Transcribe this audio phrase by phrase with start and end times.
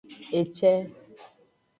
[0.41, 0.73] Ece.